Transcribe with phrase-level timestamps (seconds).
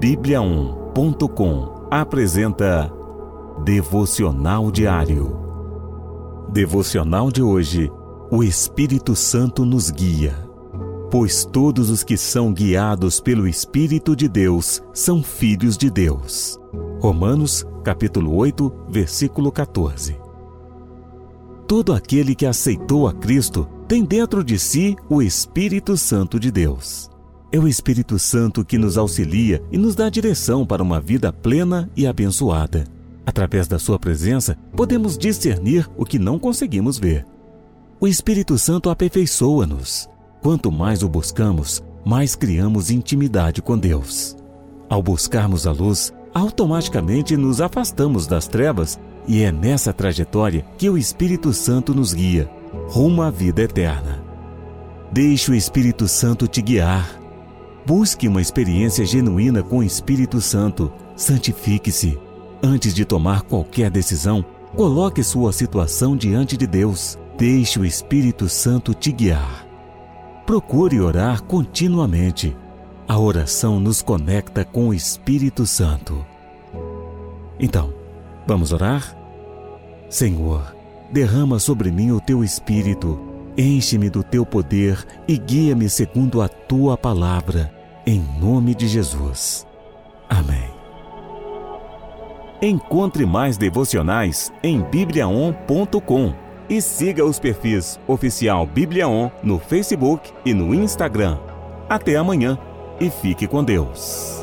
[0.00, 2.90] Bíblia1.com apresenta
[3.62, 5.36] Devocional Diário.
[6.50, 7.92] Devocional de hoje.
[8.30, 10.34] O Espírito Santo nos guia.
[11.10, 16.58] Pois todos os que são guiados pelo Espírito de Deus são filhos de Deus.
[16.98, 20.18] Romanos, capítulo 8, versículo 14.
[21.66, 27.10] Todo aquele que aceitou a Cristo tem dentro de si o Espírito Santo de Deus.
[27.52, 31.90] É o Espírito Santo que nos auxilia e nos dá direção para uma vida plena
[31.96, 32.84] e abençoada.
[33.26, 37.26] Através da Sua presença, podemos discernir o que não conseguimos ver.
[38.00, 40.08] O Espírito Santo aperfeiçoa-nos.
[40.40, 44.36] Quanto mais o buscamos, mais criamos intimidade com Deus.
[44.88, 48.96] Ao buscarmos a luz, automaticamente nos afastamos das trevas
[49.26, 52.48] e é nessa trajetória que o Espírito Santo nos guia,
[52.88, 54.22] rumo à vida eterna.
[55.10, 57.19] Deixe o Espírito Santo te guiar
[57.86, 60.92] Busque uma experiência genuína com o Espírito Santo.
[61.16, 62.18] Santifique-se.
[62.62, 64.44] Antes de tomar qualquer decisão,
[64.76, 67.18] coloque sua situação diante de Deus.
[67.38, 69.66] Deixe o Espírito Santo te guiar.
[70.46, 72.56] Procure orar continuamente.
[73.08, 76.24] A oração nos conecta com o Espírito Santo.
[77.58, 77.92] Então,
[78.46, 79.16] vamos orar?
[80.08, 80.74] Senhor,
[81.10, 86.96] derrama sobre mim o teu Espírito Enche-me do teu poder e guia-me segundo a tua
[86.96, 87.72] palavra,
[88.06, 89.66] em nome de Jesus.
[90.28, 90.70] Amém.
[92.62, 96.34] Encontre mais devocionais em bibliaon.com
[96.68, 101.38] e siga os perfis oficial Bibliaon no Facebook e no Instagram.
[101.88, 102.58] Até amanhã
[103.00, 104.39] e fique com Deus.